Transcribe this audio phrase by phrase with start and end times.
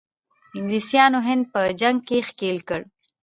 [0.57, 2.81] انګلیسانو هند په جنګ کې ښکیل کړ.